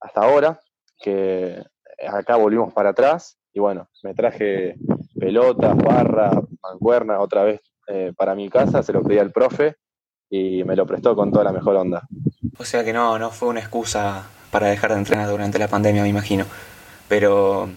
hasta 0.00 0.20
ahora, 0.20 0.60
que 0.98 1.62
acá 2.08 2.36
volvimos 2.36 2.72
para 2.72 2.90
atrás, 2.90 3.38
y 3.52 3.60
bueno, 3.60 3.88
me 4.02 4.14
traje 4.14 4.76
pelotas, 5.18 5.76
barra, 5.76 6.30
mancuerna, 6.62 7.20
otra 7.20 7.44
vez 7.44 7.60
eh, 7.88 8.12
para 8.16 8.34
mi 8.34 8.48
casa, 8.48 8.82
se 8.82 8.92
lo 8.92 9.02
pedí 9.02 9.18
al 9.18 9.32
profe 9.32 9.76
y 10.28 10.62
me 10.64 10.76
lo 10.76 10.86
prestó 10.86 11.16
con 11.16 11.32
toda 11.32 11.44
la 11.44 11.52
mejor 11.52 11.76
onda. 11.76 12.06
O 12.58 12.64
sea 12.64 12.84
que 12.84 12.92
no, 12.92 13.18
no 13.18 13.30
fue 13.30 13.48
una 13.48 13.60
excusa 13.60 14.28
para 14.52 14.68
dejar 14.68 14.92
de 14.92 14.98
entrenar 14.98 15.28
durante 15.28 15.58
la 15.58 15.68
pandemia, 15.68 16.02
me 16.02 16.08
imagino. 16.08 16.44
Pero, 17.08 17.68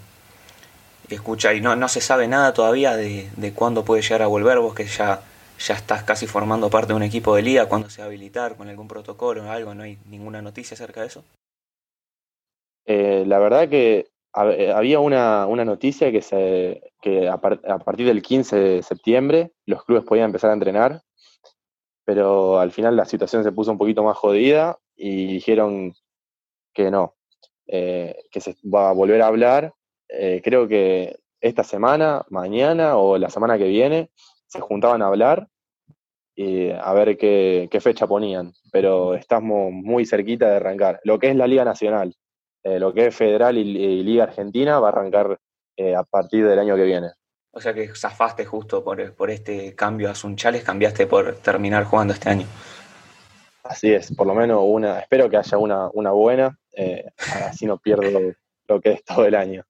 escucha, 1.08 1.54
y 1.54 1.60
no, 1.60 1.76
no 1.76 1.88
se 1.88 2.00
sabe 2.00 2.28
nada 2.28 2.52
todavía 2.52 2.96
de, 2.96 3.52
cuándo 3.54 3.84
puede 3.84 4.02
llegar 4.02 4.22
a 4.22 4.26
volver, 4.26 4.58
vos 4.58 4.74
que 4.74 4.86
ya, 4.86 5.22
ya 5.58 5.74
estás 5.74 6.04
casi 6.04 6.26
formando 6.26 6.70
parte 6.70 6.88
de 6.88 6.96
un 6.96 7.02
equipo 7.02 7.34
de 7.36 7.42
liga, 7.42 7.68
cuándo 7.68 7.90
se 7.90 8.00
va 8.00 8.04
a 8.04 8.08
habilitar 8.08 8.56
con 8.56 8.68
algún 8.68 8.88
protocolo 8.88 9.44
o 9.44 9.50
algo, 9.50 9.74
¿no 9.74 9.82
hay 9.82 9.98
ninguna 10.06 10.42
noticia 10.42 10.74
acerca 10.74 11.02
de 11.02 11.06
eso? 11.08 11.24
Eh, 12.86 13.24
la 13.26 13.38
verdad 13.38 13.68
que 13.68 14.08
eh, 14.36 14.72
había 14.72 14.98
una, 15.00 15.46
noticia 15.46 16.10
que, 16.10 16.20
se, 16.20 16.92
que 17.00 17.28
a, 17.28 17.38
partir 17.38 18.06
del 18.06 18.20
15 18.20 18.56
de 18.56 18.82
septiembre 18.82 19.52
los 19.64 19.84
clubes 19.84 20.04
podían 20.04 20.26
empezar 20.26 20.50
a 20.50 20.54
entrenar, 20.54 21.02
pero 22.04 22.58
al 22.58 22.72
final 22.72 22.96
la 22.96 23.04
situación 23.04 23.44
se 23.44 23.52
puso 23.52 23.70
un 23.70 23.78
poquito 23.78 24.02
más 24.02 24.16
jodida 24.16 24.78
y 24.96 25.26
dijeron 25.26 25.94
que 26.74 26.90
no, 26.90 27.14
eh, 27.66 28.24
que 28.30 28.40
se 28.40 28.56
va 28.62 28.90
a 28.90 28.92
volver 28.92 29.22
a 29.22 29.28
hablar. 29.28 29.72
Eh, 30.18 30.40
creo 30.42 30.68
que 30.68 31.18
esta 31.40 31.64
semana, 31.64 32.24
mañana 32.30 32.96
o 32.96 33.18
la 33.18 33.30
semana 33.30 33.58
que 33.58 33.68
viene, 33.68 34.10
se 34.46 34.60
juntaban 34.60 35.02
a 35.02 35.06
hablar 35.06 35.48
y 36.34 36.70
a 36.70 36.92
ver 36.92 37.16
qué, 37.16 37.68
fecha 37.80 38.06
ponían, 38.06 38.52
pero 38.72 39.14
estamos 39.14 39.72
muy 39.72 40.06
cerquita 40.06 40.48
de 40.48 40.56
arrancar. 40.56 41.00
Lo 41.04 41.18
que 41.18 41.30
es 41.30 41.36
la 41.36 41.46
Liga 41.46 41.64
Nacional, 41.64 42.14
eh, 42.62 42.78
lo 42.78 42.92
que 42.92 43.06
es 43.06 43.14
Federal 43.16 43.58
y, 43.58 44.02
Liga 44.02 44.24
Argentina 44.24 44.80
va 44.80 44.88
a 44.88 44.92
arrancar 44.92 45.38
a 45.96 46.04
partir 46.04 46.46
del 46.46 46.58
año 46.58 46.76
que 46.76 46.84
viene. 46.84 47.08
O 47.50 47.60
sea 47.60 47.72
que 47.72 47.88
zafaste 47.94 48.44
justo 48.44 48.82
por, 48.82 49.14
por 49.14 49.30
este 49.30 49.74
cambio 49.74 50.10
a 50.10 50.14
Sunchales, 50.14 50.64
cambiaste 50.64 51.06
por 51.06 51.36
terminar 51.36 51.84
jugando 51.84 52.14
este 52.14 52.28
año. 52.28 52.46
Así 53.64 53.92
es, 53.92 54.14
por 54.14 54.26
lo 54.26 54.34
menos 54.34 54.60
una, 54.62 54.98
espero 54.98 55.30
que 55.30 55.38
haya 55.38 55.56
una, 55.56 55.88
una 55.94 56.10
buena, 56.10 56.58
eh, 56.76 57.10
así 57.46 57.64
no 57.64 57.78
pierdo 57.78 58.34
lo, 58.68 58.80
que 58.80 58.92
es 58.92 59.04
todo 59.04 59.24
el 59.24 59.34
año. 59.34 59.64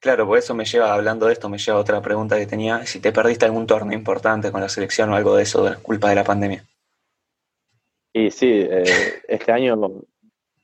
Claro, 0.00 0.26
por 0.26 0.38
eso 0.38 0.54
me 0.54 0.64
lleva, 0.64 0.94
hablando 0.94 1.26
de 1.26 1.34
esto, 1.34 1.50
me 1.50 1.58
lleva 1.58 1.78
otra 1.78 2.00
pregunta 2.00 2.38
que 2.38 2.46
tenía, 2.46 2.86
si 2.86 3.00
te 3.00 3.12
perdiste 3.12 3.44
algún 3.44 3.66
torneo 3.66 3.98
importante 3.98 4.50
con 4.50 4.62
la 4.62 4.68
selección 4.70 5.10
o 5.10 5.14
algo 5.14 5.36
de 5.36 5.42
eso, 5.42 5.62
de 5.62 5.76
culpa 5.76 6.08
de 6.08 6.14
la 6.14 6.24
pandemia. 6.24 6.64
Y 8.14 8.30
sí, 8.30 8.48
eh, 8.50 9.22
este 9.28 9.52
año 9.52 9.78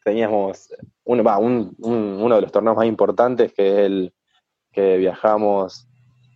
teníamos 0.02 0.70
uno, 1.04 1.70
uno 1.78 2.34
de 2.34 2.40
los 2.40 2.50
torneos 2.50 2.76
más 2.76 2.86
importantes, 2.86 3.52
que 3.52 3.68
es 3.68 3.78
el 3.86 4.14
que 4.72 4.96
viajamos 4.96 5.86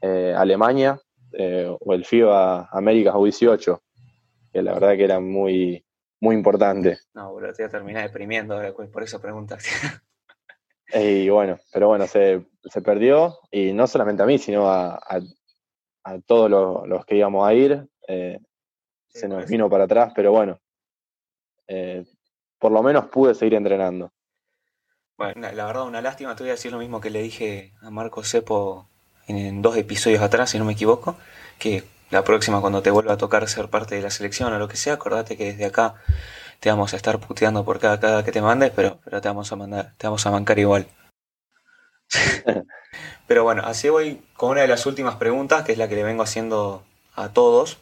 eh, 0.03 0.35
Alemania 0.37 1.01
eh, 1.33 1.75
o 1.81 1.95
el 1.95 2.05
FIBA 2.05 2.69
Américas 2.71 3.15
U18, 3.15 3.81
que 4.53 4.63
la 4.63 4.75
verdad 4.75 4.97
que 4.97 5.05
era 5.05 5.21
muy, 5.21 5.83
muy 6.21 6.37
importante. 6.37 6.99
No, 7.15 7.33
boludo, 7.33 7.55
te 7.55 7.63
voy 7.63 7.69
a 7.69 7.73
terminar 7.73 8.03
deprimiendo 8.03 8.55
ahora 8.55 8.73
por 8.73 9.03
esa 9.03 9.21
pregunta. 9.21 9.57
y 10.95 11.29
bueno, 11.29 11.59
pero 11.73 11.89
bueno, 11.89 12.07
se, 12.07 12.45
perdió 12.83 13.39
y 13.51 13.73
no 13.73 13.87
solamente 13.87 14.23
a 14.23 14.27
mí, 14.27 14.39
sino 14.39 14.69
a, 14.69 15.01
a, 16.05 16.19
todos 16.27 16.51
los, 16.51 17.05
que 17.07 17.17
íbamos 17.17 17.47
a 17.49 17.55
ir. 17.55 17.87
Eh, 18.09 18.39
se 19.09 19.29
nos 19.29 19.47
vino 19.47 19.69
para 19.69 19.85
atrás, 19.85 20.13
pero 20.15 20.33
bueno, 20.33 20.61
por 22.59 22.73
lo 22.73 22.83
menos 22.83 23.07
pude 23.07 23.35
seguir 23.35 23.55
entrenando. 23.55 24.13
Bueno, 25.17 25.53
la 25.53 25.67
verdad, 25.67 25.87
una 25.87 26.01
lástima. 26.01 26.35
Te 26.35 26.45
voy 26.45 26.51
a 26.51 26.55
decir 26.55 26.73
lo 26.73 26.79
mismo 26.79 27.01
que 27.01 27.11
le 27.11 27.21
dije 27.21 27.75
a 27.83 27.91
Marco 27.91 28.25
Cepo 28.25 28.89
en 29.27 29.61
dos 29.61 29.77
episodios 29.77 30.23
atrás, 30.23 30.51
si 30.51 30.59
no 30.59 30.65
me 30.65 30.73
equivoco, 30.73 31.17
que 31.59 31.85
la 32.11 32.25
próxima 32.25 32.61
cuando 32.61 32.83
te 32.83 32.91
vuelva 32.91 33.13
a 33.13 33.17
tocar 33.19 33.47
ser 33.49 33.69
parte 33.69 33.95
de 33.97 34.03
la 34.03 34.11
selección 34.11 34.53
o 34.53 34.59
lo 34.59 34.67
que 34.67 34.77
sea, 34.77 34.95
acordate 34.95 35.37
que 35.37 35.53
desde 35.53 35.67
acá 35.67 35.97
te 36.61 36.71
vamos 36.71 36.93
a 36.93 36.97
estar 36.97 37.19
puteando 37.19 37.65
por 37.65 37.81
cada, 37.81 37.99
cada 37.99 38.25
que 38.25 38.33
te 38.33 38.43
mandes, 38.43 38.71
pero, 38.77 39.01
pero 39.05 39.21
te 39.21 39.29
vamos 39.29 39.51
a 39.51 39.57
mandar, 39.57 39.95
te 39.97 40.07
vamos 40.07 40.25
a 40.27 40.31
bancar 40.31 40.59
igual. 40.59 40.87
pero 43.27 43.45
bueno, 43.45 43.63
así 43.65 43.89
voy 43.89 44.23
con 44.35 44.51
una 44.51 44.63
de 44.63 44.69
las 44.69 44.87
últimas 44.87 45.17
preguntas, 45.17 45.65
que 45.65 45.73
es 45.73 45.79
la 45.79 45.89
que 45.89 45.97
le 45.97 46.05
vengo 46.05 46.23
haciendo 46.23 46.85
a 47.15 47.31
todos, 47.31 47.79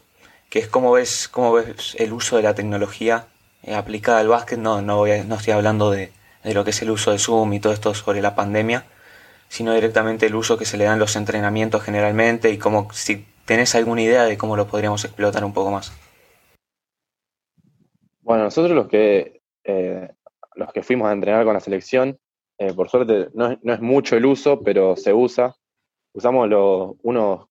que 0.49 0.61
es 0.61 0.68
cómo 0.68 0.92
ves, 0.92 1.28
cómo 1.28 1.52
ves 1.52 1.97
el 1.99 2.12
uso 2.12 2.37
de 2.37 2.42
la 2.42 2.54
tecnología 2.54 3.26
eh, 3.62 3.75
aplicada 3.75 4.20
al 4.20 4.28
básquet. 4.28 4.58
No, 4.58 4.80
no, 4.80 4.97
voy 4.99 5.23
no 5.26 5.35
estoy 5.35 5.54
hablando 5.54 5.90
de, 5.90 6.12
de 6.44 6.54
lo 6.54 6.64
que 6.64 6.70
es 6.70 6.82
el 6.82 6.90
uso 6.90 7.11
de 7.11 7.18
Zoom 7.18 7.52
y 7.54 7.61
todo 7.61 7.73
esto 7.73 7.94
sobre 7.94 8.23
la 8.23 8.35
pandemia, 8.35 8.85
sino 9.49 9.75
directamente 9.75 10.26
el 10.26 10.35
uso 10.37 10.56
que 10.56 10.64
se 10.64 10.76
le 10.76 10.85
dan 10.85 10.99
los 10.99 11.16
entrenamientos 11.16 11.82
generalmente 11.82 12.50
y 12.50 12.58
cómo, 12.58 12.88
si 12.92 13.26
tenés 13.44 13.75
alguna 13.75 14.02
idea 14.02 14.25
de 14.25 14.38
cómo 14.38 14.56
lo 14.56 14.68
podríamos 14.68 15.04
explotar 15.04 15.44
un 15.44 15.52
poco 15.52 15.70
más. 15.70 15.92
Bueno, 18.28 18.44
nosotros 18.44 18.76
los 18.76 18.88
que, 18.88 19.40
eh, 19.64 20.06
los 20.54 20.70
que 20.75 20.82
fuimos 20.82 21.08
a 21.08 21.12
entrenar 21.12 21.47
con 21.47 21.54
la 21.54 21.61
selección, 21.61 22.18
eh, 22.58 22.75
por 22.75 22.90
suerte 22.90 23.30
no 23.32 23.50
es, 23.50 23.80
mucho 23.80 24.16
el 24.16 24.26
uso, 24.26 24.61
pero 24.61 24.97
se 24.97 25.14
usa. 25.14 25.56
Usamos 26.12 26.47
los, 26.47 26.92
unos 27.04 27.47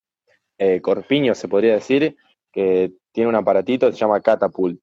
eh, 0.60 0.80
corpiños, 0.80 1.40
se 1.40 1.48
podría 1.48 1.74
decir, 1.74 2.16
que 2.52 2.94
tiene 3.12 3.28
un 3.28 3.36
aparatito 3.36 3.88
que 3.88 3.94
se 3.94 3.98
llama 3.98 4.22
Catapult, 4.22 4.80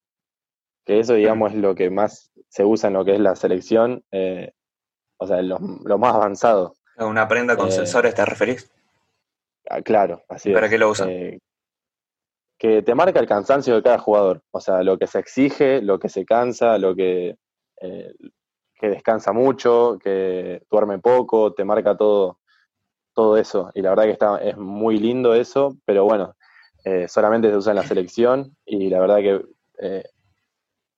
que 0.85 0.99
eso, 0.99 1.15
digamos, 1.15 1.53
es 1.53 1.59
lo 1.59 1.77
que 1.77 1.91
más 1.91 2.33
se 2.49 2.65
usa 2.65 2.89
en 2.89 2.95
lo 2.95 3.05
que 3.05 3.15
es 3.15 3.21
la 3.21 3.37
selección, 3.37 4.03
o 5.19 5.27
sea, 5.29 5.43
lo, 5.43 5.61
lo 5.85 5.97
más 5.97 6.13
avanzado. 6.13 6.75
¿Una 6.97 7.29
prenda 7.29 7.57
con 7.57 7.71
sensores 7.71 8.17
te 8.17 8.25
referís? 8.25 8.69
Ah, 9.71 9.81
claro, 9.81 10.25
así 10.29 10.53
¿Para 10.53 10.69
qué 10.69 10.77
lo 10.77 10.91
usan? 10.91 11.09
Eh, 12.65 12.77
que 12.77 12.83
te 12.83 12.95
marca 12.95 13.21
el 13.21 13.27
cansancio 13.27 13.75
de 13.75 13.83
cada 13.83 13.99
jugador. 13.99 14.43
O 14.51 14.61
sea, 14.61 14.83
lo 14.83 14.99
que 14.99 15.07
se 15.07 15.19
exige, 15.19 15.83
lo 15.83 15.99
que 15.99 16.09
se 16.09 16.25
cansa, 16.25 16.79
lo 16.79 16.95
que, 16.95 17.37
eh, 17.81 18.15
que 18.75 18.89
descansa 18.89 19.33
mucho, 19.33 19.99
que 20.03 20.63
duerme 20.71 20.99
poco, 20.99 21.53
te 21.53 21.65
marca 21.65 21.97
todo, 21.97 22.39
todo 23.15 23.37
eso. 23.37 23.71
Y 23.75 23.83
la 23.83 23.91
verdad 23.91 24.05
que 24.05 24.11
está, 24.13 24.39
es 24.39 24.57
muy 24.57 24.99
lindo 24.99 25.35
eso, 25.35 25.77
pero 25.85 26.05
bueno, 26.05 26.35
solamente 27.09 27.49
se 27.49 27.57
usa 27.57 27.73
en 27.73 27.77
la 27.77 27.83
selección 27.83 28.57
y 28.67 28.91
la 28.91 29.01
verdad 29.01 29.19
que 29.19 29.43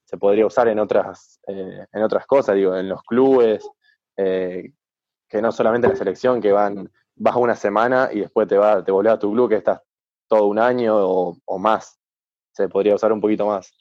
se 0.04 0.18
podría 0.18 0.46
usar 0.46 0.66
en 0.66 0.80
otras, 0.80 1.40
en 1.46 2.02
otras 2.02 2.26
cosas, 2.26 2.56
digo, 2.56 2.76
en 2.76 2.88
los 2.88 3.02
clubes, 3.02 3.68
que 4.16 5.42
no 5.42 5.52
solamente 5.52 5.86
la 5.88 5.94
selección, 5.94 6.40
que 6.40 6.50
van, 6.50 6.90
vas 7.14 7.36
una 7.36 7.54
semana 7.54 8.08
y 8.12 8.20
después 8.20 8.48
te, 8.48 8.58
va, 8.58 8.84
te 8.84 8.90
volvés 8.90 9.12
a 9.12 9.18
tu 9.18 9.30
club 9.30 9.48
que 9.48 9.56
estás 9.56 9.80
todo 10.28 10.46
un 10.46 10.58
año 10.58 10.96
o, 10.96 11.58
más. 11.58 11.98
Se 12.52 12.68
podría 12.68 12.94
usar 12.94 13.12
un 13.12 13.20
poquito 13.20 13.46
más. 13.46 13.74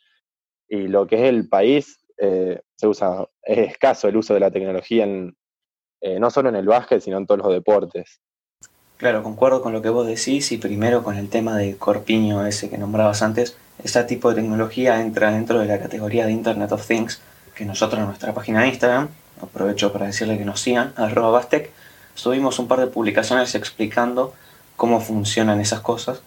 Y 0.67 0.87
lo 0.87 1.07
que 1.07 1.15
es 1.15 1.21
el 1.23 1.47
país, 1.47 1.99
eh, 2.17 2.61
se 2.75 2.87
usa, 2.87 3.27
es 3.43 3.69
escaso 3.69 4.07
el 4.07 4.17
uso 4.17 4.33
de 4.33 4.39
la 4.39 4.51
tecnología 4.51 5.03
en, 5.03 5.35
eh, 6.01 6.19
no 6.19 6.29
solo 6.29 6.49
en 6.49 6.55
el 6.55 6.65
básquet, 6.65 7.01
sino 7.01 7.17
en 7.17 7.25
todos 7.25 7.39
los 7.39 7.53
deportes. 7.53 8.21
Claro, 8.97 9.23
concuerdo 9.23 9.61
con 9.61 9.73
lo 9.73 9.81
que 9.81 9.89
vos 9.89 10.07
decís 10.07 10.51
y 10.51 10.57
primero 10.57 11.03
con 11.03 11.17
el 11.17 11.29
tema 11.29 11.57
de 11.57 11.75
Corpiño 11.77 12.45
ese 12.45 12.69
que 12.69 12.77
nombrabas 12.77 13.21
antes. 13.21 13.57
Ese 13.83 14.03
tipo 14.05 14.29
de 14.29 14.35
tecnología 14.35 15.01
entra 15.01 15.31
dentro 15.31 15.59
de 15.59 15.65
la 15.65 15.79
categoría 15.79 16.25
de 16.25 16.31
Internet 16.31 16.71
of 16.71 16.87
Things 16.87 17.21
que 17.55 17.65
nosotros 17.65 17.99
en 17.99 18.07
nuestra 18.07 18.33
página 18.33 18.61
de 18.61 18.69
Instagram 18.69 19.09
aprovecho 19.41 19.91
para 19.91 20.05
decirle 20.05 20.37
que 20.37 20.45
nos 20.45 20.61
sigan, 20.61 20.93
arroba 20.97 21.31
Bastec, 21.31 21.71
subimos 22.13 22.59
un 22.59 22.67
par 22.67 22.79
de 22.79 22.87
publicaciones 22.87 23.53
explicando 23.55 24.33
cómo 24.75 25.01
funcionan 25.01 25.59
esas 25.59 25.81
cosas 25.81 26.21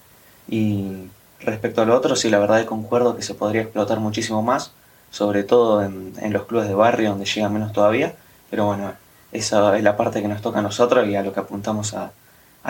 y 0.48 1.10
respecto 1.40 1.82
a 1.82 1.84
lo 1.84 1.94
otro, 1.94 2.16
sí, 2.16 2.30
la 2.30 2.38
verdad 2.38 2.60
que 2.60 2.66
concuerdo 2.66 3.16
que 3.16 3.22
se 3.22 3.34
podría 3.34 3.62
explotar 3.62 4.00
muchísimo 4.00 4.42
más, 4.42 4.72
sobre 5.10 5.44
todo 5.44 5.82
en, 5.82 6.32
los 6.32 6.46
clubes 6.46 6.68
de 6.68 6.74
barrio 6.74 7.10
donde 7.10 7.26
llega 7.26 7.48
menos 7.48 7.72
todavía, 7.72 8.14
pero 8.50 8.66
bueno, 8.66 8.94
esa 9.32 9.76
es 9.76 9.82
la 9.82 9.96
parte 9.96 10.22
que 10.22 10.28
nos 10.28 10.42
toca 10.42 10.60
a 10.60 10.62
nosotros 10.62 11.06
y 11.06 11.16
a 11.16 11.22
lo 11.22 11.32
que 11.32 11.40
apuntamos 11.40 11.94
a, 11.94 12.12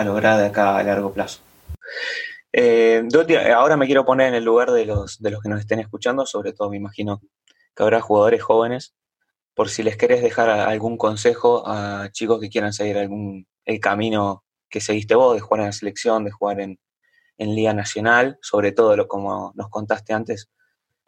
lograr 0.03 0.39
de 0.39 0.45
acá 0.45 0.77
a 0.77 0.83
largo 0.83 1.11
plazo. 1.11 1.41
Eh, 2.53 3.03
ahora 3.53 3.75
me 3.75 3.85
quiero 3.85 4.05
poner 4.05 4.29
en 4.29 4.35
el 4.35 4.45
lugar 4.45 4.71
de 4.71 4.85
los, 4.85 5.21
de 5.21 5.31
los 5.31 5.41
que 5.41 5.49
nos 5.49 5.59
estén 5.59 5.79
escuchando, 5.79 6.25
sobre 6.25 6.53
todo 6.53 6.69
me 6.69 6.77
imagino 6.77 7.21
que 7.75 7.83
habrá 7.83 7.99
jugadores 7.99 8.41
jóvenes 8.41 8.93
por 9.53 9.67
si 9.69 9.83
les 9.83 9.97
querés 9.97 10.21
dejar 10.21 10.49
algún 10.49 10.97
consejo 10.97 11.63
a 11.67 12.09
chicos 12.11 12.39
que 12.39 12.49
quieran 12.49 12.71
seguir 12.71 12.97
algún, 12.97 13.45
el 13.65 13.79
camino 13.81 14.45
que 14.69 14.79
seguiste 14.79 15.15
vos, 15.15 15.35
de 15.35 15.41
jugar 15.41 15.61
en 15.61 15.65
la 15.65 15.73
selección, 15.73 16.23
de 16.23 16.31
jugar 16.31 16.61
en, 16.61 16.79
Liga 17.39 17.73
Nacional, 17.73 18.37
sobre 18.41 18.71
todo 18.71 18.95
lo 18.95 19.07
como 19.07 19.51
nos 19.55 19.69
contaste 19.69 20.13
antes, 20.13 20.49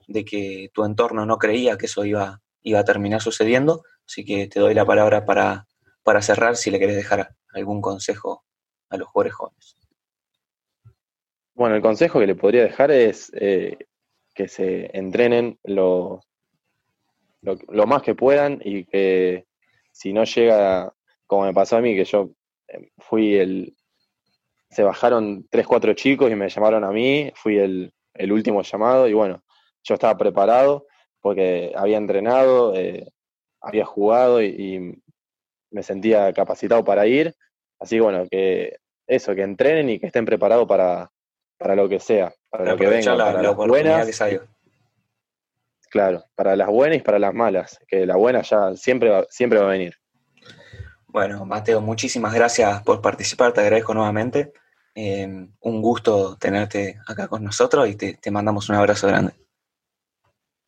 de 0.08 0.26
que 0.26 0.70
tu 0.74 0.86
entorno 0.86 1.26
no 1.26 1.38
creía 1.38 1.78
que 1.78 1.86
eso 1.86 2.06
iba, 2.06 2.42
iba 2.64 2.80
a 2.80 2.86
terminar 2.86 3.22
sucediendo. 3.22 3.84
Así 4.06 4.26
que 4.26 4.48
te 4.48 4.60
doy 4.60 4.74
la 4.74 4.86
palabra 4.86 5.26
para, 5.26 5.68
para 6.04 6.22
cerrar 6.22 6.56
si 6.56 6.72
le 6.72 6.80
querés 6.80 6.96
dejar 6.96 7.36
algún 7.54 7.82
consejo 7.82 8.44
a 8.90 8.98
los 8.98 9.08
jugadores 9.08 9.34
jóvenes. 9.34 9.76
Bueno, 11.54 11.76
el 11.76 11.82
consejo 11.82 12.20
que 12.20 12.28
le 12.28 12.36
podría 12.36 12.64
dejar 12.64 12.92
es 12.92 13.32
eh, 13.36 13.78
que 14.34 14.48
se 14.48 14.98
entrenen 14.98 15.60
lo, 15.64 16.22
lo, 17.42 17.86
más 17.86 18.02
que 18.02 18.16
puedan 18.16 18.60
y 18.64 18.86
que 18.86 19.46
si 19.92 20.14
no 20.14 20.24
llega, 20.24 20.94
como 21.28 21.44
me 21.44 21.54
pasó 21.54 21.78
a 21.78 21.82
mí, 21.82 21.96
que 21.96 22.06
yo 22.06 22.32
eh, 22.68 22.92
fui 22.98 23.36
el... 23.36 23.76
Se 24.72 24.84
bajaron 24.84 25.46
tres, 25.50 25.68
cuatro 25.68 25.94
chicos 25.94 26.32
y 26.32 26.36
me 26.36 26.50
llamaron 26.50 26.84
a 26.84 26.92
mí, 26.92 27.32
fui 27.36 27.58
el, 27.58 27.94
último 28.32 28.62
llamado 28.62 29.08
y 29.08 29.14
bueno, 29.14 29.44
yo 29.84 29.96
estaba 29.96 30.18
preparado 30.18 30.86
porque 31.20 31.74
había 31.76 31.98
entrenado, 31.98 32.74
eh, 32.76 33.12
había 33.62 33.86
jugado 33.86 34.42
y, 34.42 34.98
me 35.74 35.84
sentía 35.84 36.34
capacitado 36.34 36.84
para 36.84 37.08
ir. 37.08 37.34
Así 37.80 37.96
que 37.96 38.02
bueno, 38.02 38.26
que 38.30 38.76
eso, 39.08 39.34
que 39.34 39.42
entrenen 39.42 39.90
y 39.90 40.00
que 40.00 40.08
estén 40.08 40.26
preparados 40.26 40.68
para, 40.68 41.10
para 41.58 41.76
lo 41.76 41.88
que 41.88 42.02
sea, 42.02 42.34
para, 42.50 42.72
lo 42.72 42.78
que 42.78 42.88
venga, 42.88 43.16
para 43.16 43.42
las 43.42 43.56
buenas. 43.56 44.22
Claro, 45.90 46.26
para 46.36 46.56
las 46.58 46.68
buenas 46.68 46.98
y 46.98 47.02
para 47.02 47.20
las 47.20 47.34
malas, 47.34 47.80
que 47.88 48.06
la 48.06 48.18
buena 48.18 48.42
ya 48.42 48.76
siempre 48.76 49.10
va, 49.10 49.26
siempre 49.30 49.60
va 49.60 49.66
a 49.66 49.72
venir. 49.72 49.96
Bueno, 51.08 51.46
Mateo, 51.46 51.82
muchísimas 51.82 52.34
gracias 52.34 52.82
por 52.84 53.02
participar, 53.02 53.52
te 53.52 53.60
agradezco 53.60 53.94
nuevamente. 53.94 54.54
Eh, 54.94 55.48
un 55.62 55.82
gusto 55.82 56.38
tenerte 56.38 57.00
acá 57.08 57.28
con 57.28 57.44
nosotros 57.44 57.88
y 57.90 57.96
te 57.96 58.32
mandamos 58.32 58.70
un 58.70 58.76
abrazo 58.76 59.08
grande. 59.08 59.34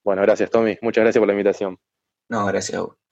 Bueno, 0.03 0.21
gracias 0.21 0.49
Tommy, 0.49 0.77
muchas 0.81 1.03
gracias 1.03 1.19
por 1.19 1.27
la 1.27 1.33
invitación. 1.33 1.79
No, 2.29 2.45
gracias 2.45 2.77
a 2.77 2.81
vos. 2.81 3.02